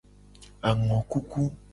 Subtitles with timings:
[0.69, 1.41] Angokuku.